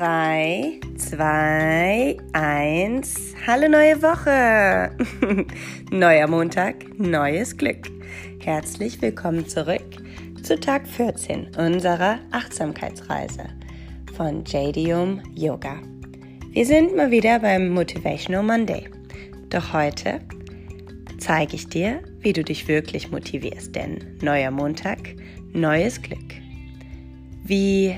[0.00, 3.34] 3, 2, 1.
[3.46, 4.96] Hallo neue Woche.
[5.90, 7.90] Neuer Montag, neues Glück.
[8.42, 9.84] Herzlich willkommen zurück
[10.42, 13.44] zu Tag 14 unserer Achtsamkeitsreise
[14.16, 15.76] von JDUM Yoga.
[16.52, 18.88] Wir sind mal wieder beim Motivational Monday.
[19.50, 20.20] Doch heute
[21.18, 25.14] zeige ich dir, wie du dich wirklich motivierst, denn neuer Montag,
[25.52, 26.24] neues Glück.
[27.44, 27.94] Wie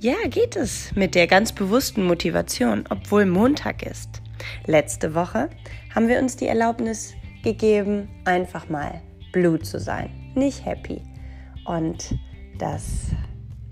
[0.00, 4.22] ja, geht es mit der ganz bewussten Motivation, obwohl Montag ist.
[4.66, 5.50] Letzte Woche
[5.92, 9.02] haben wir uns die Erlaubnis gegeben, einfach mal
[9.32, 11.02] blue zu sein, nicht happy
[11.66, 12.16] und
[12.58, 13.08] das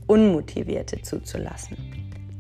[0.09, 1.77] Unmotivierte zuzulassen.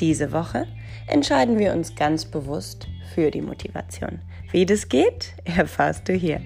[0.01, 0.67] Diese Woche
[1.07, 4.19] entscheiden wir uns ganz bewusst für die Motivation.
[4.51, 6.41] Wie das geht, erfährst du hier.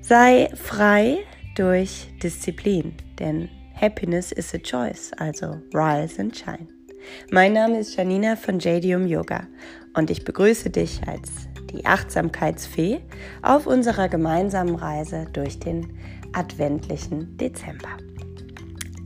[0.00, 1.18] Sei frei
[1.56, 3.48] durch Disziplin, denn
[3.80, 6.68] Happiness is a choice, also rise and shine.
[7.30, 9.46] Mein Name ist Janina von JDUM Yoga
[9.94, 11.30] und ich begrüße dich als
[11.72, 13.00] die Achtsamkeitsfee
[13.42, 15.98] auf unserer gemeinsamen Reise durch den
[16.32, 17.88] adventlichen Dezember.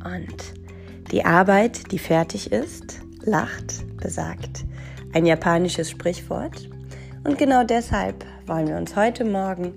[0.04, 0.54] Und
[1.10, 4.64] die Arbeit, die fertig ist, lacht, besagt
[5.12, 6.68] ein japanisches Sprichwort.
[7.24, 9.72] Und genau deshalb wollen wir uns heute Morgen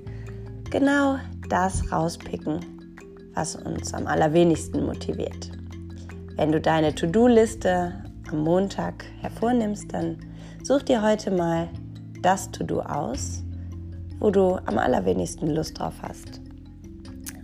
[0.69, 1.17] genau
[1.49, 2.59] das rauspicken,
[3.39, 5.49] was uns am allerwenigsten motiviert.
[6.35, 7.93] Wenn du deine To-Do-Liste
[8.29, 10.17] am Montag hervornimmst, dann
[10.61, 11.69] such dir heute mal
[12.21, 13.41] das To-Do aus,
[14.19, 16.41] wo du am allerwenigsten Lust drauf hast.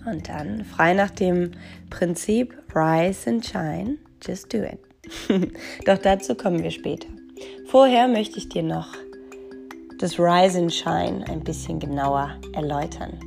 [0.05, 1.51] Und dann frei nach dem
[1.89, 4.79] Prinzip Rise and Shine, just do it.
[5.85, 7.07] Doch dazu kommen wir später.
[7.67, 8.89] Vorher möchte ich dir noch
[9.99, 13.17] das Rise and Shine ein bisschen genauer erläutern.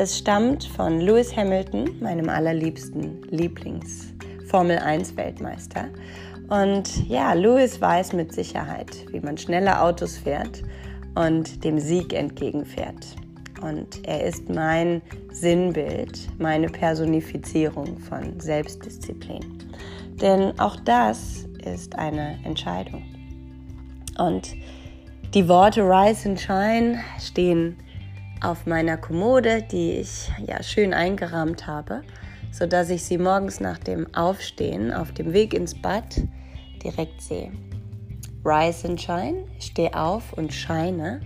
[0.00, 5.86] Es stammt von Lewis Hamilton, meinem allerliebsten Lieblings-Formel 1-Weltmeister.
[6.48, 10.62] Und ja, Lewis weiß mit Sicherheit, wie man schnelle Autos fährt
[11.16, 13.16] und dem Sieg entgegenfährt.
[13.60, 19.64] Und er ist mein Sinnbild, meine Personifizierung von Selbstdisziplin.
[20.22, 23.02] Denn auch das ist eine Entscheidung.
[24.16, 24.54] Und
[25.34, 27.76] die Worte Rise and Shine stehen
[28.40, 32.02] auf meiner Kommode, die ich ja schön eingerahmt habe,
[32.52, 36.22] so dass ich sie morgens nach dem Aufstehen auf dem Weg ins Bad
[36.82, 37.52] direkt sehe.
[38.44, 41.20] Rise and shine, steh auf und scheine,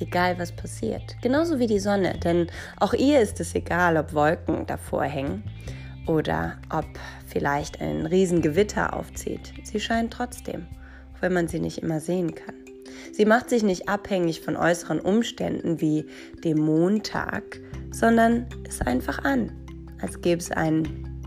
[0.00, 1.16] egal was passiert.
[1.22, 2.48] Genauso wie die Sonne, denn
[2.78, 5.44] auch ihr ist es egal, ob Wolken davor hängen
[6.06, 6.86] oder ob
[7.26, 9.52] vielleicht ein Riesengewitter aufzieht.
[9.62, 10.66] Sie scheint trotzdem,
[11.14, 12.67] auch wenn man sie nicht immer sehen kann.
[13.12, 16.06] Sie macht sich nicht abhängig von äußeren Umständen wie
[16.44, 17.60] dem Montag,
[17.90, 19.52] sondern ist einfach an,
[20.00, 21.20] als gäbe es einen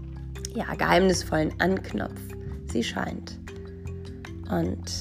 [0.53, 2.19] ja, geheimnisvollen Anknopf.
[2.71, 3.37] Sie scheint.
[4.49, 4.91] Und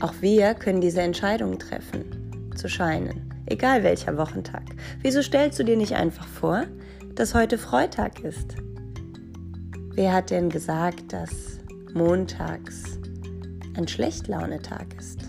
[0.00, 4.62] auch wir können diese Entscheidung treffen, zu scheinen, egal welcher Wochentag.
[5.02, 6.64] Wieso stellst du dir nicht einfach vor,
[7.14, 8.54] dass heute Freitag ist?
[9.94, 11.58] Wer hat denn gesagt, dass
[11.92, 12.98] montags
[13.76, 15.20] ein Schlechtlaunetag ist?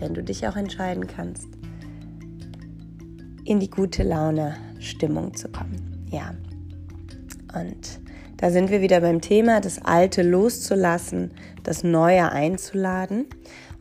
[0.00, 1.48] Wenn du dich auch entscheiden kannst,
[3.44, 6.06] in die gute Laune Stimmung zu kommen.
[6.10, 6.34] Ja.
[7.54, 8.00] Und
[8.36, 13.26] da sind wir wieder beim Thema, das Alte loszulassen, das Neue einzuladen.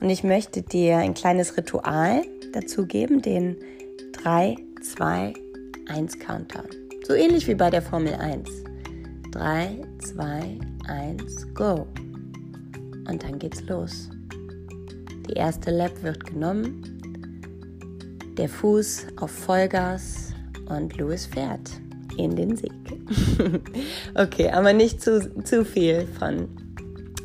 [0.02, 3.56] Und ich möchte dir ein kleines Ritual dazu geben, den
[4.14, 5.34] 3, 2,
[5.88, 6.66] 1 Countdown.
[7.08, 8.50] So ähnlich wie bei der Formel 1.
[9.32, 11.88] 3, 2, 1, go.
[13.08, 14.10] Und dann geht's los.
[15.30, 16.82] Die erste Lap wird genommen,
[18.36, 20.34] der Fuß auf Vollgas
[20.70, 21.70] und Louis fährt
[22.18, 22.72] in den Sieg.
[24.16, 26.50] okay, aber nicht zu, zu viel von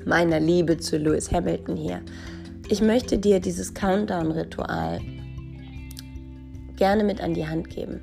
[0.04, 2.02] meiner Liebe zu Lewis Hamilton hier.
[2.68, 5.00] Ich möchte dir dieses Countdown-Ritual
[6.76, 8.02] gerne mit an die Hand geben.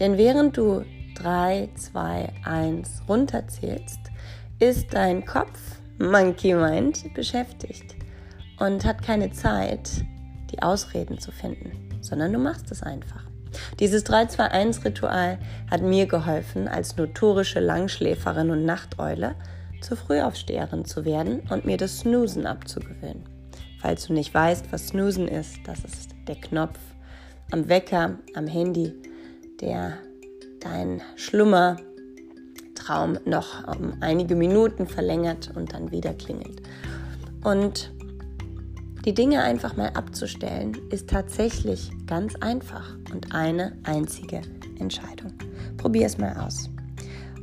[0.00, 0.84] Denn während du
[1.14, 4.00] 3, 2, 1 runterzählst,
[4.58, 5.60] ist dein Kopf,
[6.00, 7.94] Monkey Mind, beschäftigt
[8.58, 10.04] und hat keine Zeit,
[10.50, 13.24] die Ausreden zu finden, sondern du machst es einfach.
[13.80, 15.38] Dieses 3-2-1-Ritual
[15.70, 19.34] hat mir geholfen, als notorische Langschläferin und Nachteule
[19.80, 23.24] zur Frühaufsteherin zu werden und mir das Snoosen abzugewöhnen.
[23.80, 26.78] Falls du nicht weißt, was Snoosen ist, das ist der Knopf
[27.52, 28.92] am Wecker, am Handy,
[29.60, 29.98] der
[30.60, 36.62] dein Schlummertraum noch um einige Minuten verlängert und dann wieder klingelt.
[37.44, 37.92] Und
[39.08, 44.42] die Dinge einfach mal abzustellen, ist tatsächlich ganz einfach und eine einzige
[44.78, 45.32] Entscheidung.
[45.78, 46.68] Probier es mal aus.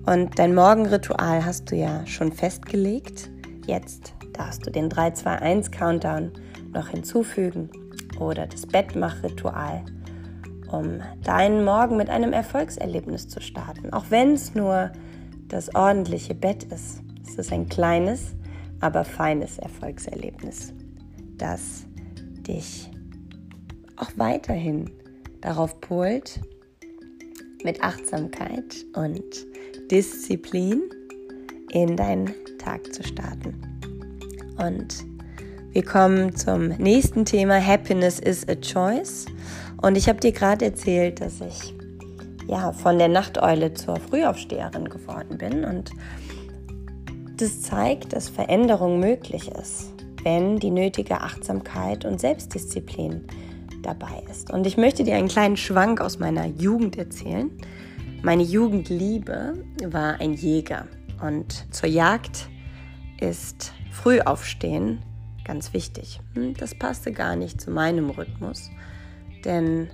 [0.05, 3.31] Und dein Morgenritual hast du ja schon festgelegt.
[3.65, 6.33] Jetzt darfst du den 3-2-1-Countdown
[6.71, 7.71] noch hinzufügen
[8.19, 9.83] oder das Bettmachritual,
[10.71, 13.91] um deinen Morgen mit einem Erfolgserlebnis zu starten.
[13.91, 14.91] Auch wenn es nur
[15.47, 17.01] das ordentliche Bett ist.
[17.25, 18.35] Es ist ein kleines,
[18.81, 20.71] aber feines Erfolgserlebnis,
[21.37, 21.85] das
[22.47, 22.89] dich
[23.97, 24.91] auch weiterhin
[25.41, 26.39] darauf polt,
[27.63, 29.23] mit Achtsamkeit und
[29.89, 30.83] Disziplin
[31.71, 33.53] in deinen Tag zu starten.
[34.57, 35.03] Und
[35.71, 37.59] wir kommen zum nächsten Thema.
[37.59, 39.25] Happiness is a choice.
[39.81, 41.73] Und ich habe dir gerade erzählt, dass ich
[42.47, 45.65] ja von der Nachteule zur Frühaufsteherin geworden bin.
[45.65, 45.91] Und
[47.37, 49.91] das zeigt, dass Veränderung möglich ist,
[50.25, 53.25] wenn die nötige Achtsamkeit und Selbstdisziplin
[53.83, 54.51] dabei ist.
[54.51, 57.51] Und ich möchte dir einen kleinen Schwank aus meiner Jugend erzählen.
[58.23, 60.87] Meine Jugendliebe war ein Jäger
[61.21, 62.49] und zur Jagd
[63.21, 65.03] ist Frühaufstehen
[65.45, 66.19] ganz wichtig.
[66.33, 68.71] Hm, das passte gar nicht zu meinem Rhythmus,
[69.45, 69.89] denn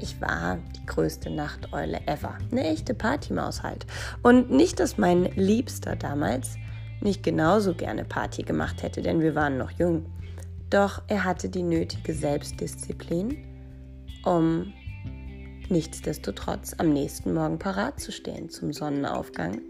[0.00, 2.36] ich war die größte Nachteule ever.
[2.52, 3.86] Eine echte Partymaus halt.
[4.22, 6.56] Und nicht, dass mein Liebster damals
[7.00, 10.06] nicht genauso gerne Party gemacht hätte, denn wir waren noch jung.
[10.70, 13.38] Doch er hatte die nötige Selbstdisziplin,
[14.24, 14.72] um
[15.68, 19.60] nichtsdestotrotz am nächsten Morgen parat zu stehen zum Sonnenaufgang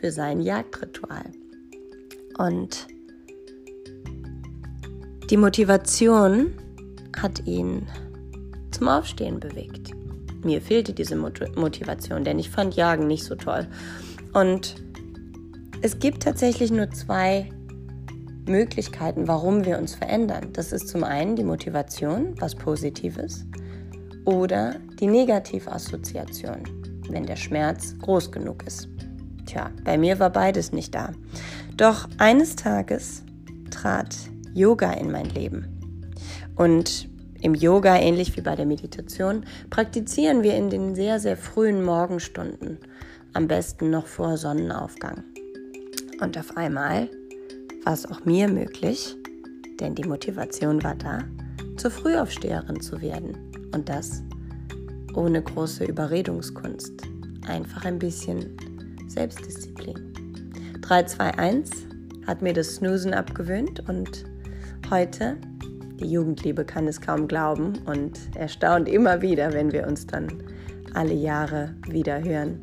[0.00, 1.24] für sein Jagdritual.
[2.38, 2.86] Und
[5.30, 6.52] die Motivation
[7.16, 7.86] hat ihn
[8.70, 9.92] zum Aufstehen bewegt.
[10.44, 13.68] Mir fehlte diese Motivation, denn ich fand Jagen nicht so toll.
[14.32, 14.74] Und
[15.82, 17.48] es gibt tatsächlich nur zwei
[18.46, 20.50] Möglichkeiten, warum wir uns verändern.
[20.52, 23.44] Das ist zum einen die Motivation, was Positives,
[24.24, 26.62] oder die Negativassoziation,
[27.08, 28.88] wenn der Schmerz groß genug ist.
[29.46, 31.12] Tja, bei mir war beides nicht da.
[31.76, 33.24] Doch eines Tages
[33.70, 34.14] trat
[34.54, 35.66] Yoga in mein Leben.
[36.54, 37.08] Und
[37.40, 42.78] im Yoga, ähnlich wie bei der Meditation, praktizieren wir in den sehr, sehr frühen Morgenstunden,
[43.32, 45.24] am besten noch vor Sonnenaufgang.
[46.22, 47.08] Und auf einmal
[47.84, 49.16] war es auch mir möglich,
[49.80, 51.24] denn die Motivation war da,
[51.76, 53.36] zur Frühaufsteherin zu werden.
[53.74, 54.22] Und das
[55.14, 56.92] ohne große Überredungskunst.
[57.48, 58.56] Einfach ein bisschen
[59.08, 60.12] Selbstdisziplin.
[60.82, 61.88] 321
[62.24, 64.24] hat mir das Snoosen abgewöhnt und
[64.90, 65.36] heute,
[65.98, 70.28] die Jugendliebe kann es kaum glauben und erstaunt immer wieder, wenn wir uns dann
[70.94, 72.60] alle Jahre wieder hören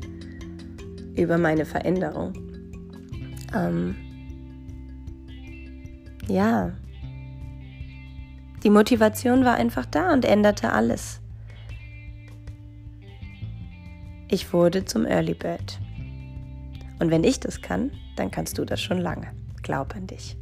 [1.14, 2.49] über meine Veränderung.
[3.54, 3.96] Ähm,
[6.26, 6.72] ja,
[8.62, 11.20] die Motivation war einfach da und änderte alles.
[14.28, 15.80] Ich wurde zum Early Bird.
[17.00, 19.32] Und wenn ich das kann, dann kannst du das schon lange.
[19.62, 20.36] Glaub an dich.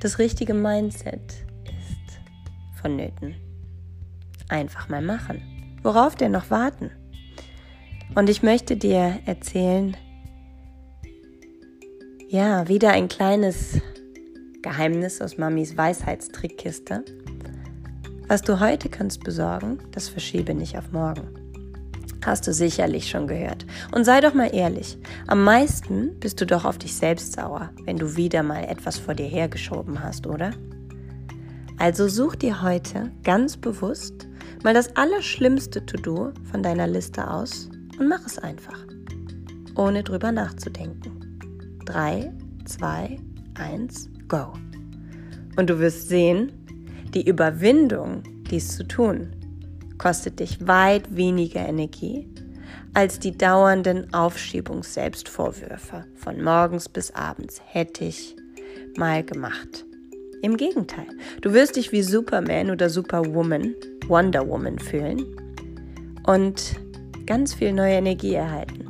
[0.00, 3.34] Das richtige Mindset ist vonnöten.
[4.48, 5.42] Einfach mal machen.
[5.82, 6.90] Worauf denn noch warten?
[8.14, 9.96] Und ich möchte dir erzählen,
[12.34, 13.80] ja, wieder ein kleines
[14.60, 17.04] Geheimnis aus Mamis Weisheitstrickkiste.
[18.26, 21.28] Was du heute kannst besorgen, das verschiebe nicht auf morgen.
[22.26, 23.64] Hast du sicherlich schon gehört.
[23.92, 24.98] Und sei doch mal ehrlich,
[25.28, 29.14] am meisten bist du doch auf dich selbst sauer, wenn du wieder mal etwas vor
[29.14, 30.50] dir hergeschoben hast, oder?
[31.78, 34.26] Also such dir heute ganz bewusst
[34.64, 38.84] mal das allerschlimmste To-Do von deiner Liste aus und mach es einfach,
[39.76, 41.13] ohne drüber nachzudenken.
[41.84, 42.32] 3,
[42.64, 43.18] 2,
[43.54, 44.52] 1, go.
[45.56, 46.52] Und du wirst sehen,
[47.14, 49.30] die Überwindung, dies zu tun,
[49.98, 52.28] kostet dich weit weniger Energie
[52.94, 58.36] als die dauernden Aufschiebungs-Selbstvorwürfe von morgens bis abends hätte ich
[58.96, 59.84] mal gemacht.
[60.42, 61.06] Im Gegenteil,
[61.40, 63.74] du wirst dich wie Superman oder Superwoman,
[64.06, 65.24] Wonder Woman fühlen
[66.26, 66.76] und
[67.26, 68.83] ganz viel neue Energie erhalten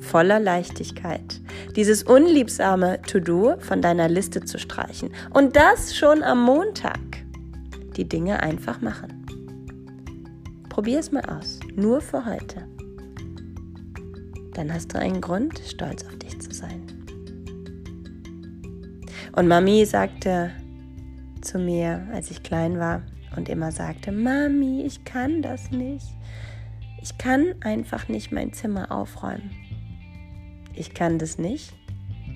[0.00, 1.40] voller Leichtigkeit,
[1.76, 5.10] dieses unliebsame To-Do von deiner Liste zu streichen.
[5.30, 6.98] Und das schon am Montag.
[7.96, 9.26] Die Dinge einfach machen.
[10.68, 12.66] Probier es mal aus, nur für heute.
[14.54, 16.86] Dann hast du einen Grund, stolz auf dich zu sein.
[19.32, 20.50] Und Mami sagte
[21.40, 23.02] zu mir, als ich klein war
[23.36, 26.06] und immer sagte, Mami, ich kann das nicht.
[27.02, 29.59] Ich kann einfach nicht mein Zimmer aufräumen
[30.74, 31.72] ich kann das nicht,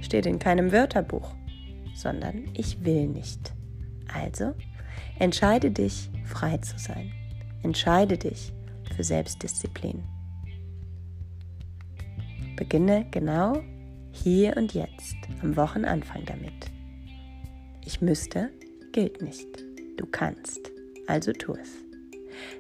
[0.00, 1.34] steht in keinem Wörterbuch,
[1.94, 3.52] sondern ich will nicht.
[4.12, 4.54] Also
[5.18, 7.12] entscheide dich, frei zu sein.
[7.62, 8.52] Entscheide dich
[8.94, 10.02] für Selbstdisziplin.
[12.56, 13.62] Beginne genau
[14.12, 16.70] hier und jetzt, am Wochenanfang damit.
[17.84, 18.50] Ich müsste,
[18.92, 19.48] gilt nicht.
[19.96, 20.70] Du kannst,
[21.06, 21.70] also tu es.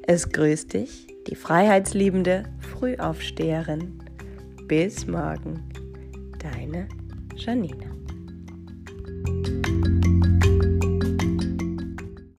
[0.06, 4.03] Es grüßt dich, die freiheitsliebende Frühaufsteherin.
[4.66, 5.62] Bis morgen,
[6.38, 6.88] deine
[7.36, 7.93] Janine.